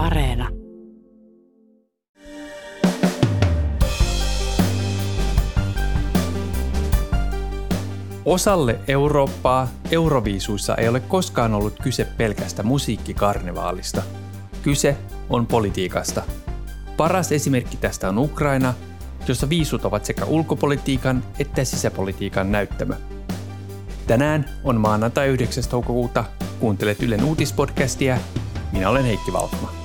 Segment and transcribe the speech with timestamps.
[0.00, 0.48] Areena.
[8.24, 14.02] Osalle Eurooppaa Euroviisuissa ei ole koskaan ollut kyse pelkästä musiikkikarnevaalista.
[14.62, 14.96] Kyse
[15.30, 16.22] on politiikasta.
[16.96, 18.74] Paras esimerkki tästä on Ukraina,
[19.28, 22.94] jossa viisut ovat sekä ulkopolitiikan että sisäpolitiikan näyttämö.
[24.06, 25.64] Tänään on maanantai 9.
[25.70, 26.24] toukokuuta.
[26.60, 28.18] Kuuntelet Ylen uutispodcastia.
[28.72, 29.79] Minä olen Heikki Valkma.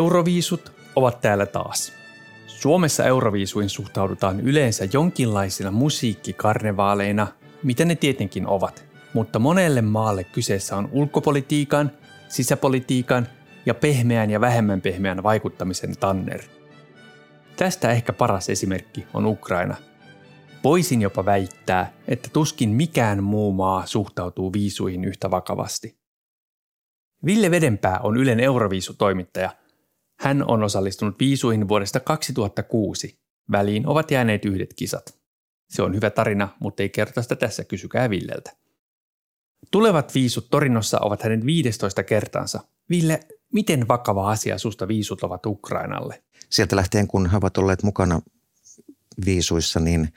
[0.00, 1.92] Euroviisut ovat täällä taas.
[2.46, 7.26] Suomessa euroviisuin suhtaudutaan yleensä jonkinlaisina musiikkikarnevaaleina,
[7.62, 8.84] mitä ne tietenkin ovat,
[9.14, 11.90] mutta monelle maalle kyseessä on ulkopolitiikan,
[12.28, 13.28] sisäpolitiikan
[13.66, 16.40] ja pehmeän ja vähemmän pehmeän vaikuttamisen tanner.
[17.56, 19.74] Tästä ehkä paras esimerkki on Ukraina.
[20.64, 25.98] Voisin jopa väittää, että tuskin mikään muu maa suhtautuu viisuihin yhtä vakavasti.
[27.26, 29.60] Ville Vedenpää on Ylen Euroviisutoimittaja
[30.20, 33.18] hän on osallistunut viisuihin vuodesta 2006.
[33.52, 35.18] Väliin ovat jääneet yhdet kisat.
[35.68, 38.52] Se on hyvä tarina, mutta ei kerta sitä tässä, kysykää Villeltä.
[39.70, 42.60] Tulevat viisut Torinossa ovat hänen 15 kertansa.
[42.90, 43.20] Ville,
[43.52, 46.22] miten vakava asia susta viisut ovat Ukrainalle?
[46.50, 48.20] Sieltä lähtien, kun he ovat olleet mukana
[49.24, 50.12] viisuissa, niin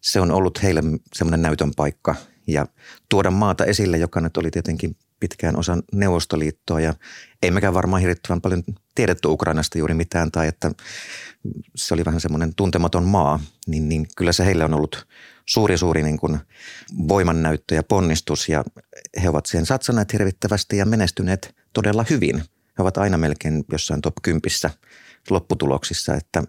[0.00, 2.14] se on ollut heille semmoinen näytön paikka
[2.46, 2.66] ja
[3.08, 6.94] tuoda maata esille, joka nyt oli tietenkin pitkään osa Neuvostoliittoa ja
[7.42, 8.62] ei mekään varmaan hirvittävän paljon
[8.94, 10.70] tiedetty Ukrainasta juuri mitään tai että
[11.76, 15.06] se oli vähän semmoinen tuntematon maa, niin, niin kyllä se heille on ollut
[15.46, 16.38] suuri suuri niin kuin
[17.08, 18.64] voimannäyttö ja ponnistus ja
[19.22, 22.36] he ovat siihen satsaneet hirvittävästi ja menestyneet todella hyvin.
[22.78, 24.40] He ovat aina melkein jossain top 10
[25.30, 26.42] lopputuloksissa, että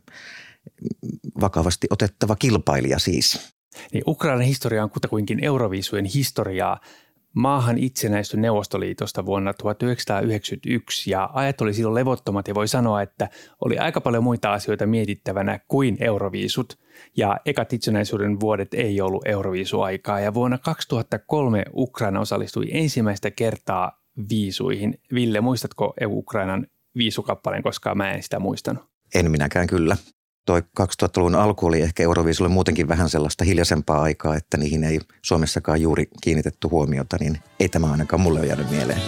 [1.41, 3.53] vakavasti otettava kilpailija siis.
[3.93, 6.79] Niin Ukrainan historia on kutakuinkin Euroviisujen historiaa.
[7.37, 13.29] Maahan itsenäistyi Neuvostoliitosta vuonna 1991 ja ajat oli silloin levottomat ja voi sanoa, että
[13.65, 16.79] oli aika paljon muita asioita mietittävänä kuin euroviisut
[17.17, 24.99] ja ekat itsenäisyyden vuodet ei ollut euroviisuaikaa ja vuonna 2003 Ukraina osallistui ensimmäistä kertaa viisuihin.
[25.13, 26.67] Ville, muistatko Ukrainan
[26.97, 28.83] viisukappaleen, koska mä en sitä muistanut?
[29.15, 29.97] En minäkään kyllä
[30.47, 35.81] toi 2000-luvun alku oli ehkä Euroviisulle muutenkin vähän sellaista hiljaisempaa aikaa, että niihin ei Suomessakaan
[35.81, 39.01] juuri kiinnitetty huomiota, niin ei tämä ainakaan mulle ole jäänyt mieleen.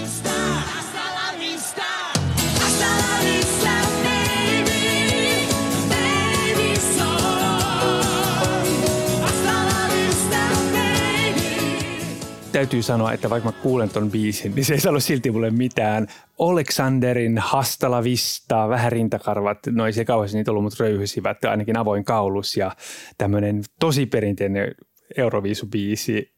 [12.59, 16.07] Täytyy sanoa, että vaikka mä kuulen ton biisin, niin se ei sano silti mulle mitään.
[16.39, 22.57] Aleksanderin Hastalavista, vähän rintakarvat, no ei se kauheasti niitä ollut, mutta röyhysivät, ainakin avoin kaulus
[22.57, 22.75] ja
[23.17, 24.75] tämmöinen tosi perinteinen
[25.17, 26.31] Euroviisubiisi.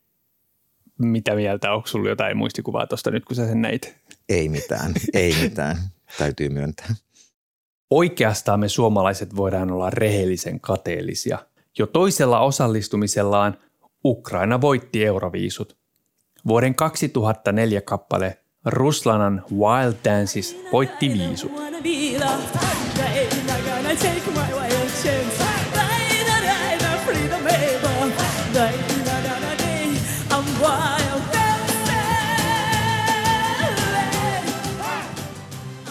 [0.99, 3.95] Mitä mieltä, onko sulla jotain muistikuvaa tuosta nyt, kun sä sen näit?
[4.29, 5.77] Ei mitään, ei mitään,
[6.17, 6.95] täytyy myöntää.
[7.89, 11.37] Oikeastaan me suomalaiset voidaan olla rehellisen kateellisia.
[11.77, 13.57] Jo toisella osallistumisellaan
[14.05, 15.80] Ukraina voitti Euroviisut.
[16.47, 21.51] Vuoden 2004 kappale Ruslanan Wild Dances voitti viisut.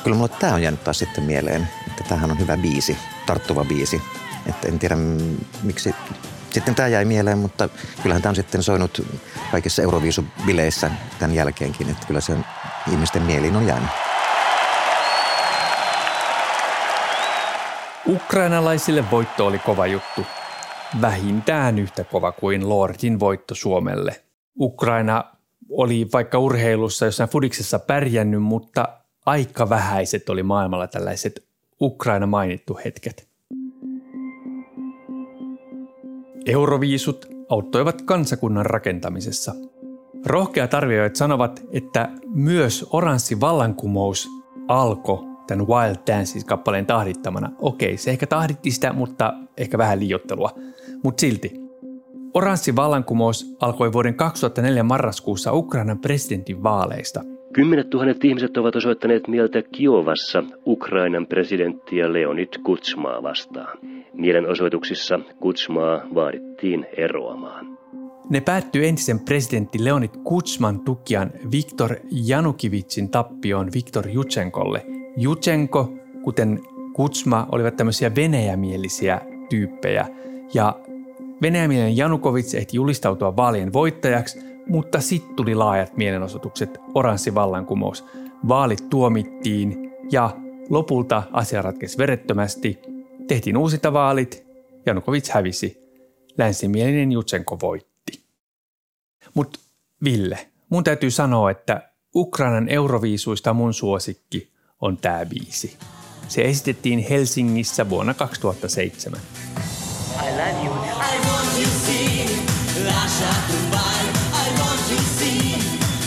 [0.05, 2.97] Kyllä mulle tämä on jäänyt taas sitten mieleen, että tämähän on hyvä biisi,
[3.27, 4.03] tarttuva biisi.
[4.47, 4.97] Että en tiedä
[5.63, 5.95] miksi
[6.51, 7.69] sitten tämä jäi mieleen, mutta
[8.03, 9.07] kyllähän tämä on sitten soinut
[9.51, 12.37] kaikissa Euroviisubileissä tämän jälkeenkin, että kyllä se
[12.93, 13.91] ihmisten mieliin on jäänyt.
[18.07, 20.27] Ukrainalaisille voitto oli kova juttu.
[21.01, 24.21] Vähintään yhtä kova kuin Lordin voitto Suomelle.
[24.61, 25.25] Ukraina
[25.71, 28.89] oli vaikka urheilussa jossain fudiksessa pärjännyt, mutta
[29.27, 31.45] aika vähäiset oli maailmalla tällaiset
[31.81, 33.30] Ukraina mainittu hetket.
[36.47, 39.55] Euroviisut auttoivat kansakunnan rakentamisessa.
[40.27, 44.29] Rohkeat arvioijat sanovat, että myös oranssi vallankumous
[44.69, 47.51] alkoi tämän Wild Dances-kappaleen tahdittamana.
[47.59, 50.51] Okei, se ehkä tahditti sitä, mutta ehkä vähän liiottelua.
[51.03, 51.53] Mutta silti.
[52.35, 57.21] Oranssi vallankumous alkoi vuoden 2004 marraskuussa Ukrainan presidentin vaaleista.
[57.53, 63.79] Kymmenet tuhannet ihmiset ovat osoittaneet mieltä Kiovassa Ukrainan presidenttiä Leonid Kutsmaa vastaan.
[64.13, 67.79] Mielenosoituksissa Kutsmaa vaadittiin eroamaan.
[68.31, 74.87] Ne päättyi entisen presidentti Leonid Kutsman tukijan Viktor Janukivitsin tappioon Viktor Jutsenkolle.
[75.17, 75.93] Jutsenko,
[76.23, 76.61] kuten
[76.93, 79.21] Kutsma, olivat tämmöisiä venäjämielisiä
[79.51, 80.07] tyyppejä.
[80.55, 80.81] Ja
[81.43, 88.05] venäjämielinen Janukovic ehti julistautua vaalien voittajaksi, mutta sitten tuli laajat mielenosoitukset, oranssi vallankumous.
[88.49, 90.31] Vaalit tuomittiin ja
[90.71, 92.79] lopulta asia ratkesi verettömästi.
[93.31, 94.45] Tehtiin uusita vaalit,
[94.87, 95.79] Janukovic hävisi.
[96.39, 98.25] Länsimielinen Jutsenko voitti.
[99.35, 99.59] Mutta
[100.05, 104.51] Ville, mun täytyy sanoa, että Ukrainan euroviisuista mun suosikki
[104.81, 105.77] on tämä biisi.
[106.29, 109.21] Se esitettiin Helsingissä vuonna 2007.
[109.21, 110.75] I love you.
[110.75, 112.25] I want you see,
[112.85, 114.05] Russia Dubai.
[114.47, 115.55] I want you see,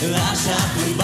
[0.08, 1.03] Russia Dubai.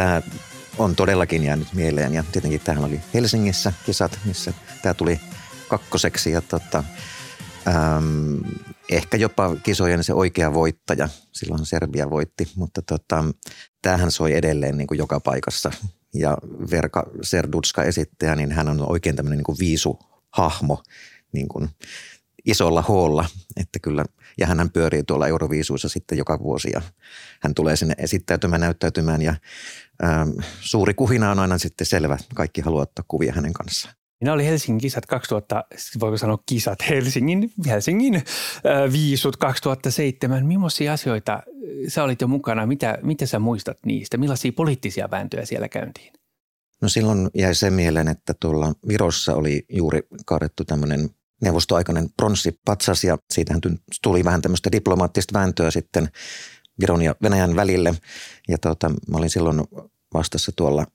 [0.00, 0.22] Tämä
[0.78, 2.14] on todellakin jäänyt mieleen.
[2.14, 4.52] Ja tietenkin tähän oli Helsingissä kisat, missä
[4.82, 5.20] tämä tuli
[5.68, 6.30] kakkoseksi.
[6.30, 6.84] Ja tota,
[7.68, 8.40] äm,
[8.90, 11.08] ehkä jopa kisojen se oikea voittaja.
[11.32, 13.24] Silloin Serbia voitti, mutta tota,
[13.82, 15.72] tämähän soi edelleen niin kuin joka paikassa.
[16.14, 16.38] Ja
[16.70, 20.82] Verka Serdutska esittäjä, niin hän on oikein tämmöinen niin kuin viisuhahmo
[21.32, 21.68] niin kuin
[22.44, 23.24] isolla hoolla,
[23.56, 24.04] että kyllä,
[24.38, 26.82] ja hän pyörii tuolla Euroviisuissa sitten joka vuosi ja
[27.40, 29.34] hän tulee sinne esittäytymään, näyttäytymään ja
[30.04, 30.30] ähm,
[30.60, 32.18] suuri kuhina on aina sitten selvä.
[32.34, 33.94] Kaikki haluaa ottaa kuvia hänen kanssaan.
[34.20, 35.64] Minä oli Helsingin kisat 2000,
[36.00, 40.46] voiko sanoa kisat, Helsingin, Helsingin äh, viisut 2007.
[40.46, 41.42] Millaisia asioita
[41.88, 42.66] sä olit jo mukana?
[42.66, 44.16] Mitä, mitä sä muistat niistä?
[44.16, 46.12] Millaisia poliittisia vääntöjä siellä käyntiin?
[46.82, 51.10] No silloin jäi se mieleen, että tuolla Virossa oli juuri kaadettu tämmöinen
[51.42, 53.60] neuvostoaikainen pronssipatsas ja siitähän
[54.02, 56.08] tuli vähän tämmöistä diplomaattista vääntöä sitten
[56.80, 57.94] Viron ja Venäjän välille.
[58.48, 59.62] Ja tota, mä olin silloin
[60.14, 60.86] vastassa tuolla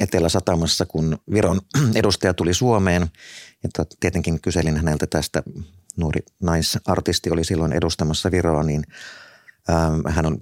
[0.00, 1.60] Etelä-Satamassa, kun Viron
[1.94, 3.02] edustaja tuli Suomeen.
[3.62, 5.42] Ja tot, tietenkin kyselin häneltä tästä,
[5.96, 8.84] nuori naisartisti oli silloin edustamassa Viroa, niin
[9.70, 10.38] ähm, hän on,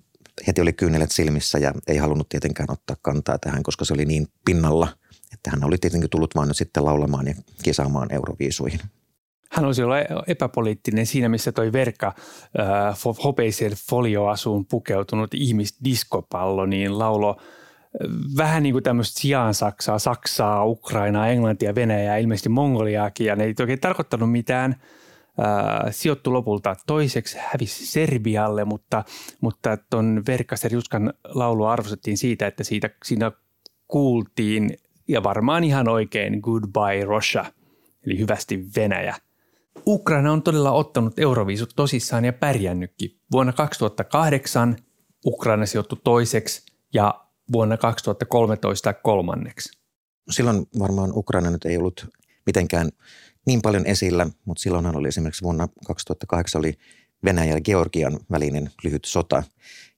[0.47, 4.27] heti oli kyynelet silmissä ja ei halunnut tietenkään ottaa kantaa tähän, koska se oli niin
[4.45, 4.89] pinnalla,
[5.33, 8.81] että hän oli tietenkin tullut vain sitten laulamaan ja kisaamaan euroviisuihin
[9.53, 9.97] hän olisi ollut
[10.27, 17.41] epäpoliittinen siinä, missä toi verkka äh, hopeiseen folioasuun pukeutunut ihmisdiskopallo, niin laulo
[18.37, 23.55] vähän niin kuin tämmöistä sijaan Saksaa, Saksaa, Ukrainaa, Englantia, Venäjää, ilmeisesti Mongoliaakin, ja ne ei
[23.61, 24.77] oikein tarkoittanut mitään.
[25.41, 29.05] Äh, sijoittu lopulta toiseksi, hävisi Serbialle, mutta,
[29.41, 33.33] mutta tuon Verkkaser Juskan laulua arvostettiin siitä, että siitä, siinä
[33.89, 34.77] kuultiin,
[35.09, 37.45] ja varmaan ihan oikein, Goodbye Russia,
[38.07, 39.15] eli hyvästi Venäjä–
[39.87, 43.19] Ukraina on todella ottanut Euroviisut tosissaan ja pärjännytkin.
[43.33, 44.77] Vuonna 2008
[45.27, 46.63] Ukraina sijoittui toiseksi
[46.95, 49.79] ja vuonna 2013 kolmanneksi.
[50.31, 52.07] Silloin varmaan Ukraina nyt ei ollut
[52.47, 52.89] mitenkään
[53.47, 56.75] niin paljon esillä, mutta silloinhan oli esimerkiksi vuonna 2008 oli
[57.25, 59.43] Venäjän ja Georgian välinen lyhyt sota.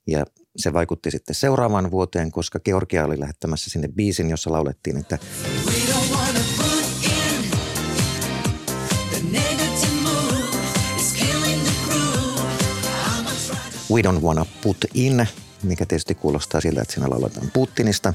[0.07, 0.25] Ja
[0.57, 5.19] se vaikutti sitten seuraavaan vuoteen, koska Georgia oli lähettämässä sinne biisin, jossa laulettiin, että
[13.95, 15.27] We Don't Wanna Put In,
[15.63, 18.15] mikä tietysti kuulostaa siltä, että siinä lauletaan Putinista.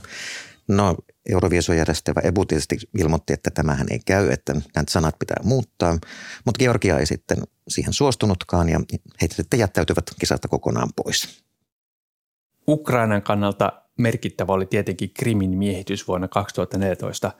[0.68, 0.96] No,
[1.30, 5.98] Euroviisun järjestävä Ebu tietysti ilmoitti, että tämähän ei käy, että näitä sanat pitää muuttaa.
[6.46, 8.80] Mutta Georgia ei sitten siihen suostunutkaan ja
[9.22, 11.44] he sitten jättäytyvät kisasta kokonaan pois.
[12.68, 17.32] Ukrainan kannalta merkittävä oli tietenkin Krimin miehitys vuonna 2014.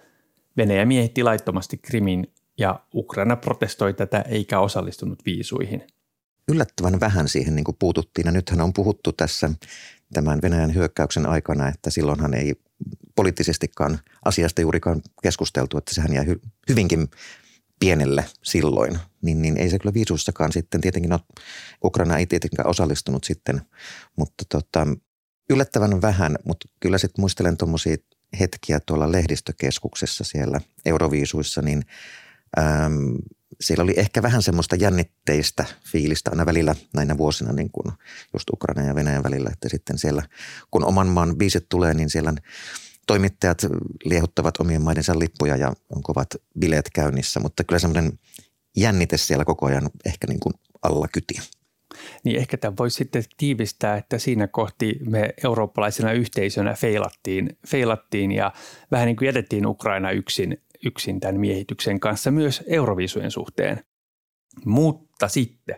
[0.58, 5.84] Venäjä miehitti laittomasti Krimin ja Ukraina protestoi tätä eikä osallistunut viisuihin–
[6.48, 8.26] yllättävän vähän siihen niin kuin puututtiin.
[8.26, 9.50] Ja nythän on puhuttu tässä
[10.14, 12.56] tämän Venäjän hyökkäyksen aikana, että silloinhan ei
[13.16, 17.08] poliittisestikaan asiasta juurikaan keskusteltu, että sehän jäi hy- hyvinkin
[17.80, 21.20] pienelle silloin, niin, niin ei se kyllä viisuissakaan sitten, tietenkin no,
[21.84, 23.62] Ukraina ei tietenkään osallistunut sitten,
[24.16, 24.88] mutta tota,
[25.50, 27.98] yllättävän vähän, mutta kyllä sitten muistelen tuommoisia
[28.40, 31.84] hetkiä tuolla lehdistökeskuksessa siellä Euroviisuissa, niin
[32.60, 33.16] äm,
[33.62, 37.94] siellä oli ehkä vähän semmoista jännitteistä fiilistä aina välillä näinä vuosina niin kuin
[38.34, 40.24] just Ukraina ja Venäjän välillä, että sitten siellä
[40.72, 42.34] kun oman maan biisit tulee, niin siellä
[43.08, 43.66] toimittajat
[44.06, 46.28] liehuttavat omien maidensa lippuja ja on kovat
[46.60, 48.20] bileet käynnissä, mutta kyllä semmoinen
[48.78, 51.42] jännite siellä koko ajan ehkä niin kuin alla kytiä.
[52.24, 58.54] Niin ehkä tämä voisi sitten tiivistää, että siinä kohti me eurooppalaisena yhteisönä feilattiin, feilattiin ja
[58.92, 63.84] vähän niin kuin jätettiin Ukraina yksin, yksin tämän miehityksen kanssa myös Euroviisujen suhteen.
[64.66, 65.76] Mutta sitten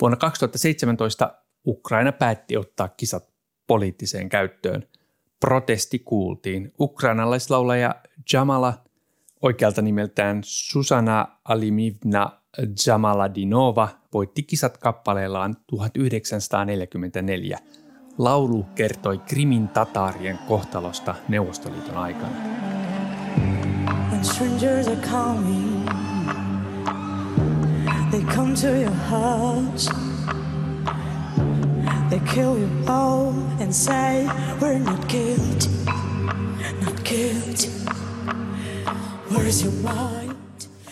[0.00, 1.34] vuonna 2017
[1.66, 3.32] Ukraina päätti ottaa kisat
[3.66, 4.86] poliittiseen käyttöön.
[5.40, 6.72] Protesti kuultiin.
[6.80, 7.94] Ukrainalaislaulaja
[8.32, 8.84] Jamala,
[9.42, 12.40] oikealta nimeltään Susana Alimivna
[12.86, 17.58] Jamaladinova, voitti kisat kappaleellaan 1944.
[18.18, 22.67] Laulu kertoi Krimin tataarien kohtalosta Neuvostoliiton aikana.
[24.18, 25.86] When strangers are coming,
[28.10, 29.88] they come to your house.
[32.10, 34.28] They kill you all and say
[34.60, 35.70] we're not guilty,
[36.84, 37.70] not guilty.
[39.30, 40.34] Where's your mind?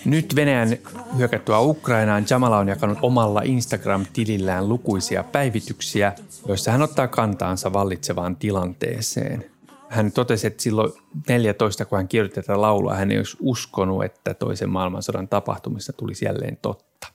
[0.04, 0.78] Nyt Venäjän
[1.16, 6.12] hyökättyä Ukrainaan Jamala on jakanut omalla Instagram-tilillään lukuisia päivityksiä,
[6.48, 9.55] joissa hän ottaa kantaansa vallitsevaan tilanteeseen.
[9.88, 10.92] Hän totesi, että silloin
[11.28, 16.24] 14, kun hän kirjoitti tätä laulua, hän ei olisi uskonut, että toisen maailmansodan tapahtumista tulisi
[16.24, 17.06] jälleen totta.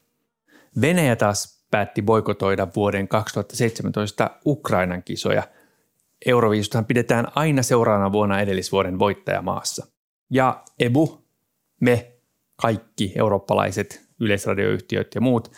[0.81, 5.43] Venäjä taas päätti boikotoida vuoden 2017 Ukrainan kisoja.
[6.25, 9.87] Euroviisuthan pidetään aina seuraavana vuonna edellisvuoden voittajamaassa.
[10.29, 11.21] Ja Ebu,
[11.81, 12.11] me
[12.55, 15.51] kaikki eurooppalaiset yleisradioyhtiöt ja muut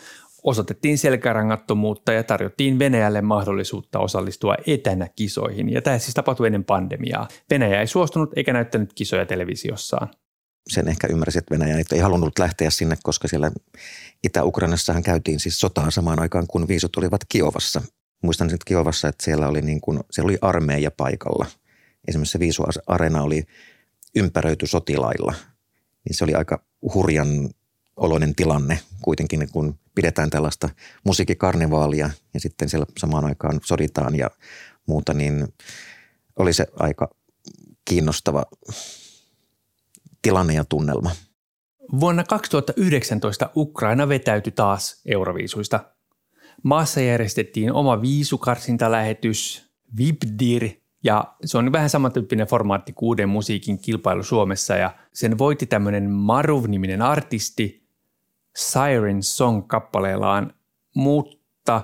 [0.44, 5.72] osoitettiin selkärangattomuutta ja tarjottiin Venäjälle mahdollisuutta osallistua etänä kisoihin.
[5.72, 7.28] Ja tämä siis tapahtui ennen pandemiaa.
[7.50, 10.08] Venäjä ei suostunut eikä näyttänyt kisoja televisiossaan.
[10.68, 13.50] Sen ehkä ymmärsi, että Venäjä ei halunnut lähteä sinne, koska siellä
[14.24, 17.82] Itä-Ukrainassahan käytiin siis sotaa samaan aikaan, kun viisut olivat Kiovassa.
[18.22, 21.46] Muistan sitten Kiovassa, että siellä oli, niin kuin, siellä oli armeija paikalla.
[22.08, 23.44] Esimerkiksi se viisuareena oli
[24.16, 25.34] ympäröity sotilailla.
[26.04, 27.50] Niin se oli aika hurjan
[27.96, 30.68] oloinen tilanne kuitenkin, kun pidetään tällaista
[31.04, 34.30] musiikkikarnevaalia ja sitten siellä samaan aikaan soditaan ja
[34.86, 35.48] muuta, niin
[36.36, 37.14] oli se aika
[37.84, 38.44] kiinnostava
[40.22, 41.10] tilanne ja tunnelma.
[42.00, 45.80] Vuonna 2019 Ukraina vetäytyi taas Euroviisuista.
[46.62, 50.70] Maassa järjestettiin oma viisukarsintalähetys, Vibdir,
[51.04, 56.10] ja se on vähän samantyyppinen formaatti kuin uuden musiikin kilpailu Suomessa ja sen voitti tämmöinen
[56.10, 57.83] Maruv-niminen artisti
[58.56, 60.54] Siren Song-kappaleellaan,
[60.94, 61.82] mutta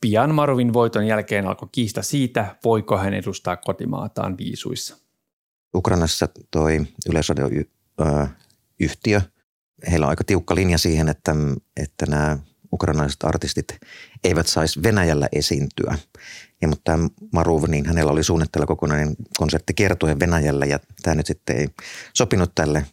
[0.00, 4.96] pian Maruvin voiton jälkeen alkoi kiista siitä, voiko hän edustaa kotimaataan viisuissa.
[5.74, 9.20] Ukrainassa toi yleisradioyhtiö,
[9.90, 11.34] heillä on aika tiukka linja siihen, että,
[11.76, 12.38] että nämä
[12.72, 13.78] ukrainalaiset artistit
[14.24, 15.98] eivät saisi Venäjällä esiintyä.
[16.62, 21.26] Ja, mutta tämä Maruv, niin hänellä oli suunnitteilla kokonainen konsertti kiertuen Venäjällä ja tämä nyt
[21.26, 21.68] sitten ei
[22.14, 22.86] sopinut tälle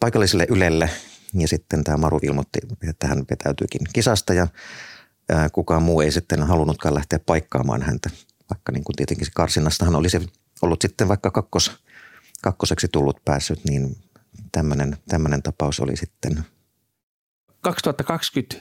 [0.00, 0.90] paikalliselle Ylelle.
[1.40, 4.48] Ja sitten tämä Maruv ilmoitti, että hän vetäytyykin kisasta ja
[5.52, 8.10] kukaan muu ei sitten halunnutkaan lähteä paikkaamaan häntä.
[8.50, 10.30] Vaikka niin kuin tietenkin karsinnastahan olisi
[10.62, 11.72] ollut sitten vaikka kakkos,
[12.42, 13.96] kakkoseksi tullut päässyt, niin
[14.52, 16.44] tämmöinen, tämmöinen tapaus oli sitten.
[17.60, 18.56] 2020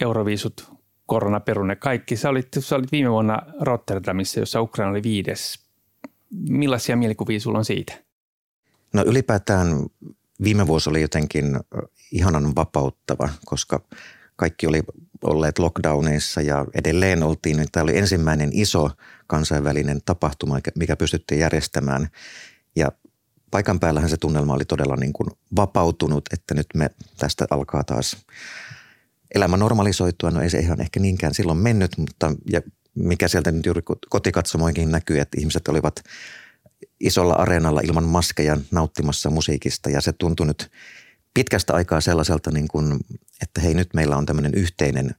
[0.00, 0.72] Euroviisut
[1.06, 2.16] koronaperune kaikki.
[2.16, 5.58] Sä olit, sä olit viime vuonna Rotterdamissa, jossa Ukraina oli viides.
[6.48, 7.94] Millaisia mielikuvia sulla on siitä?
[8.92, 9.86] No ylipäätään
[10.42, 11.60] viime vuosi oli jotenkin
[12.12, 13.80] ihanan vapauttava, koska
[14.36, 14.82] kaikki oli
[15.24, 17.66] olleet lockdowneissa ja edelleen oltiin.
[17.72, 18.90] Tämä oli ensimmäinen iso
[19.26, 22.08] kansainvälinen tapahtuma, mikä pystyttiin järjestämään.
[22.76, 22.92] Ja
[23.50, 28.16] paikan päällähän se tunnelma oli todella niin kuin vapautunut, että nyt me tästä alkaa taas
[29.34, 30.30] elämä normalisoitua.
[30.30, 32.60] No ei se ihan ehkä niinkään silloin mennyt, mutta ja
[32.94, 36.02] mikä sieltä nyt juuri kotikatsomoinkin näkyy, että ihmiset olivat
[37.00, 40.70] isolla areenalla ilman maskeja nauttimassa musiikista ja se tuntui nyt
[41.34, 43.00] pitkästä aikaa sellaiselta, niin kuin,
[43.42, 45.14] että hei nyt meillä on tämmöinen yhteinen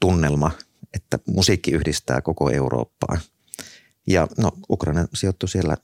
[0.00, 0.50] tunnelma,
[0.94, 3.18] että musiikki yhdistää koko Eurooppaa.
[4.06, 5.76] Ja no Ukraina sijoittui siellä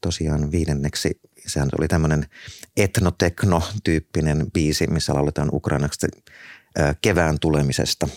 [0.00, 1.20] tosiaan viidenneksi.
[1.46, 2.26] Sehän oli tämmöinen
[2.76, 6.06] etnotekno-tyyppinen biisi, missä lauletaan ukrainaksi
[7.02, 8.08] kevään tulemisesta,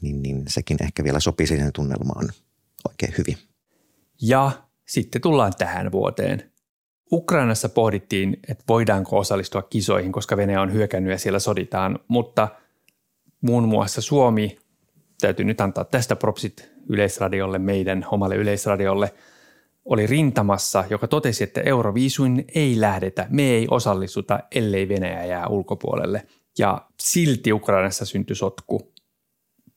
[0.00, 2.28] niin, niin sekin ehkä vielä sopii siihen tunnelmaan
[2.88, 3.38] oikein hyvin.
[4.22, 6.52] Ja sitten tullaan tähän vuoteen.
[7.12, 12.48] Ukrainassa pohdittiin, että voidaanko osallistua kisoihin, koska Venäjä on hyökännyt ja siellä soditaan, mutta
[13.40, 14.58] muun muassa Suomi,
[15.20, 19.14] täytyy nyt antaa tästä propsit Yleisradiolle, meidän omalle Yleisradiolle,
[19.84, 26.26] oli rintamassa, joka totesi, että Euroviisuin ei lähdetä, me ei osallistuta, ellei Venäjä jää ulkopuolelle–
[26.58, 28.92] ja silti Ukrainassa syntyi sotku.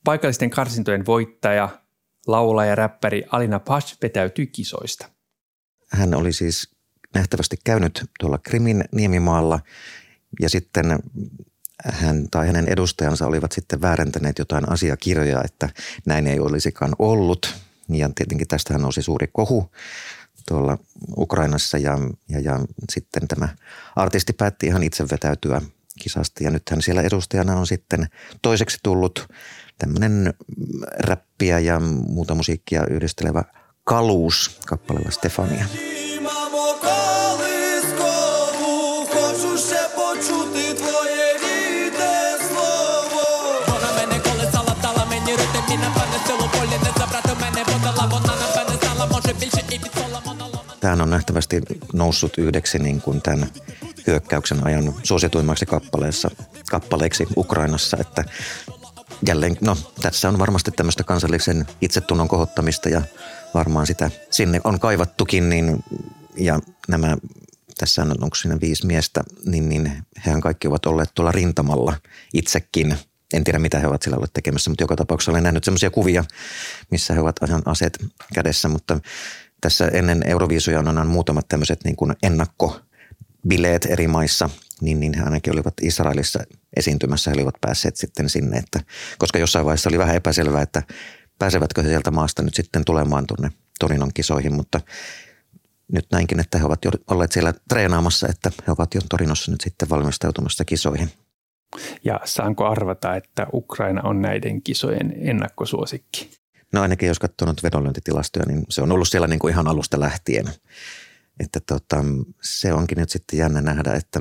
[0.03, 1.69] Paikallisten karsintojen voittaja,
[2.27, 5.09] laulaja ja räppäri Alina Pash vetäytyi kisoista.
[5.91, 6.69] Hän oli siis
[7.13, 9.59] nähtävästi käynyt tuolla Krimin niemimaalla
[10.41, 10.99] ja sitten
[11.85, 15.69] hän tai hänen edustajansa olivat sitten väärentäneet jotain asiakirjoja, että
[16.05, 17.55] näin ei olisikaan ollut.
[17.89, 19.71] Ja tietenkin tästähän nousi suuri kohu
[20.47, 20.77] tuolla
[21.17, 21.97] Ukrainassa ja,
[22.29, 23.49] ja, ja sitten tämä
[23.95, 25.61] artisti päätti ihan itse vetäytyä
[25.99, 28.07] kisasta ja nythän siellä edustajana on sitten
[28.41, 29.27] toiseksi tullut
[29.77, 30.33] tämmöinen
[30.99, 33.43] räppiä ja muuta musiikkia yhdistelevä
[33.83, 35.65] Kaluus kappaleella Stefania.
[50.79, 51.61] Tähän on nähtävästi
[51.93, 53.47] noussut yhdeksi niin kuin tämän
[54.07, 56.31] hyökkäyksen ajan suosituimmaksi kappaleessa,
[56.69, 58.23] kappaleeksi Ukrainassa, että
[59.27, 63.01] jälleen, no tässä on varmasti tämmöistä kansallisen itsetunnon kohottamista ja
[63.53, 65.83] varmaan sitä sinne on kaivattukin, niin,
[66.37, 67.17] ja nämä,
[67.77, 71.95] tässä on, onko siinä viisi miestä, niin, niin hehän kaikki ovat olleet tuolla rintamalla
[72.33, 72.97] itsekin.
[73.33, 76.23] En tiedä, mitä he ovat siellä olleet tekemässä, mutta joka tapauksessa olen nähnyt semmoisia kuvia,
[76.91, 78.99] missä he ovat ajan aseet kädessä, mutta
[79.61, 84.49] tässä ennen Euroviisuja on aina muutamat tämmöiset niin kuin ennakkobileet eri maissa,
[84.85, 86.39] niin, niin he ainakin olivat Israelissa
[86.75, 88.79] esiintymässä, he olivat päässeet sitten sinne, että,
[89.17, 90.83] koska jossain vaiheessa oli vähän epäselvää, että
[91.39, 94.81] pääsevätkö he sieltä maasta nyt sitten tulemaan tuonne Torinon kisoihin, mutta
[95.91, 99.61] nyt näinkin, että he ovat jo olleet siellä treenaamassa, että he ovat jo Torinossa nyt
[99.61, 101.09] sitten valmistautumassa kisoihin.
[102.03, 106.31] Ja saanko arvata, että Ukraina on näiden kisojen ennakkosuosikki?
[106.73, 110.45] No ainakin jos katsonut vedonlyöntitilastoja, niin se on ollut siellä niin kuin ihan alusta lähtien.
[111.39, 112.03] Että tota,
[112.41, 114.19] se onkin nyt sitten jännä nähdä, että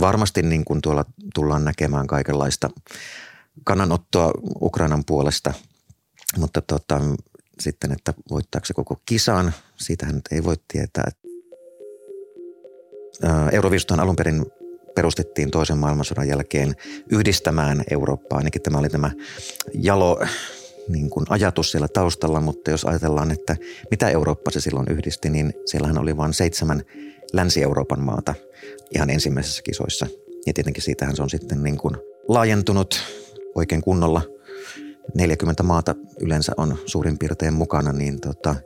[0.00, 2.70] varmasti niin kuin tuolla tullaan näkemään kaikenlaista
[3.64, 5.54] kannanottoa Ukrainan puolesta,
[6.38, 7.00] mutta tota,
[7.60, 11.10] sitten, että voittaako se koko kisan, siitähän ei voi tietää.
[13.52, 14.46] Euroviisustahan alun perin
[14.94, 16.76] perustettiin toisen maailmansodan jälkeen
[17.10, 18.38] yhdistämään Eurooppaa.
[18.38, 19.10] Ainakin tämä oli tämä
[19.74, 20.20] jalo
[20.88, 23.56] niin kuin ajatus siellä taustalla, mutta jos ajatellaan, että
[23.90, 26.82] mitä Eurooppa se silloin yhdisti, niin siellähän oli vain seitsemän
[27.36, 28.34] Länsi-Euroopan maata
[28.94, 30.06] ihan ensimmäisissä kisoissa.
[30.46, 31.96] Ja tietenkin siitähän se on sitten niin kuin
[32.28, 33.02] laajentunut
[33.54, 34.22] oikein kunnolla.
[35.14, 38.56] 40 maata yleensä on suurin piirtein mukana, niin tota,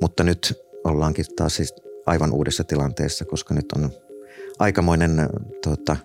[0.00, 1.74] mutta nyt ollaankin taas siis
[2.06, 3.90] aivan uudessa tilanteessa, koska nyt on
[4.58, 5.28] aikamoinen
[5.64, 5.96] tota,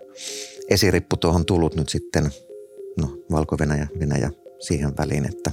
[0.69, 2.31] esirippu tuohon tullut nyt sitten,
[3.01, 5.51] no Valko-Venäjä, Venäjä siihen väliin, että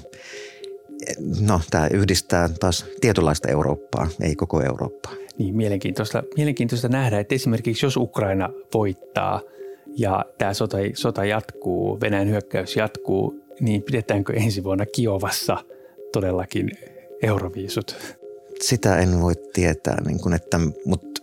[1.40, 5.12] no, tämä yhdistää taas tietynlaista Eurooppaa, ei koko Eurooppaa.
[5.38, 9.40] Niin, mielenkiintoista, mielenkiintoista nähdä, että esimerkiksi jos Ukraina voittaa
[9.96, 15.56] ja tämä sota, sota jatkuu, Venäjän hyökkäys jatkuu, niin pidetäänkö ensi vuonna Kiovassa
[16.12, 16.70] todellakin
[17.22, 17.96] euroviisut?
[18.60, 21.22] Sitä en voi tietää, niin kun että, mutta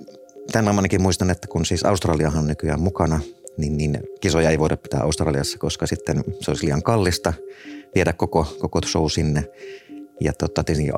[0.52, 3.20] tämän ainakin muistan, että kun siis Australiahan on nykyään mukana,
[3.58, 7.34] niin, niin kisoja ei voida pitää Australiassa, koska sitten se olisi liian kallista–
[7.98, 9.50] viedä koko, koko show sinne.
[10.22, 10.94] Ja tota, tietenkin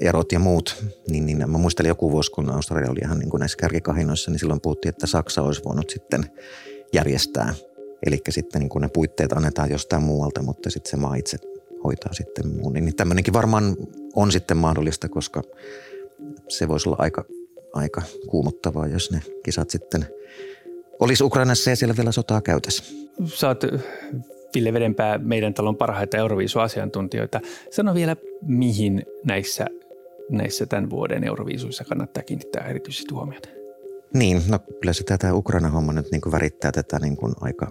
[0.00, 3.38] erot ja muut, niin, niin mä muistelin joku vuosi, kun Australia oli ihan niin kuin
[3.40, 6.24] näissä kärkikahinoissa, niin silloin puhuttiin, että Saksa olisi voinut sitten
[6.92, 7.54] järjestää.
[8.06, 11.38] Eli sitten niin kuin ne puitteet annetaan jostain muualta, mutta sitten se maa itse
[11.84, 12.72] hoitaa sitten muun.
[12.72, 13.76] Niin tämmöinenkin varmaan
[14.14, 15.42] on sitten mahdollista, koska
[16.48, 17.24] se voisi olla aika,
[17.72, 20.06] aika kuumottavaa, jos ne kisat sitten
[21.00, 22.84] olisi Ukrainassa ja siellä vielä sotaa käytössä.
[23.24, 23.64] Sä oot
[24.54, 27.40] Ville Vedenpää, meidän talon parhaita Euroviisu-asiantuntijoita.
[27.70, 29.66] Sano vielä, mihin näissä,
[30.30, 33.48] näissä tämän vuoden Euroviisuissa kannattaa kiinnittää erityisesti huomiota.
[34.14, 37.66] Niin, no kyllä se tämä Ukraina-homma nyt niin kuin värittää tätä niin kuin aika,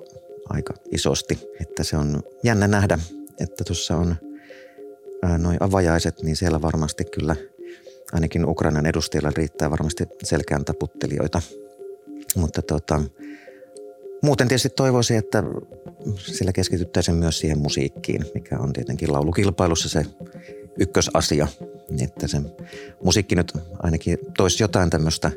[0.50, 1.40] aika isosti.
[1.62, 3.00] Että se on jännä nähdä,
[3.40, 4.16] että tuossa on
[5.38, 7.36] noin avajaiset, niin siellä varmasti kyllä
[8.14, 11.42] ainakin Ukrainan edustajilla riittää varmasti selkeän taputtelijoita.
[12.36, 13.02] Mutta tota,
[14.26, 15.44] Muuten tietysti toivoisin, että
[16.18, 20.06] sillä keskityttäisiin myös siihen musiikkiin, mikä on tietenkin laulukilpailussa se
[20.80, 21.48] ykkösasia.
[22.02, 22.42] Että se
[23.04, 25.32] musiikki nyt ainakin toisi jotain tämmöistä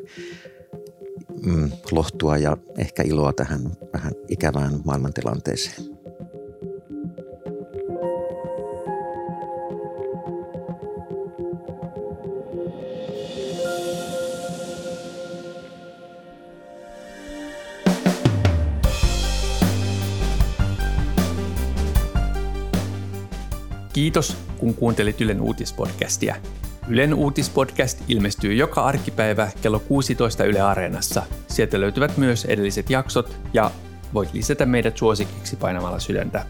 [1.45, 3.61] mm, lohtua ja ehkä iloa tähän
[3.93, 5.98] vähän ikävään maailmantilanteeseen.
[24.09, 26.35] Kiitos, kun kuuntelit Ylen uutispodcastia.
[26.87, 31.23] Ylen uutispodcast ilmestyy joka arkipäivä kello 16 Yle Areenassa.
[31.47, 33.71] Sieltä löytyvät myös edelliset jaksot ja
[34.13, 36.45] voit lisätä meidät suosikiksi painamalla sydäntä.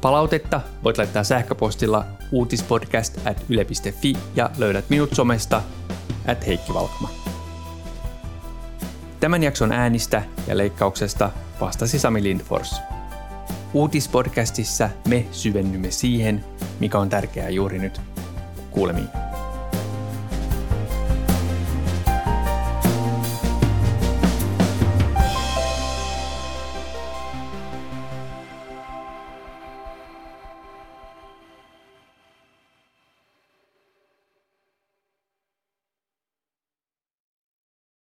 [0.00, 5.62] Palautetta voit laittaa sähköpostilla uutispodcast at yle.fi ja löydät minut somesta
[6.26, 7.10] at Heikki Valkma.
[9.20, 12.76] Tämän jakson äänistä ja leikkauksesta vastasi Sami Lindfors.
[13.74, 16.44] Uutispodcastissa me syvennymme siihen,
[16.80, 18.00] mikä on tärkeää juuri nyt.
[18.70, 19.19] Kuulemiin.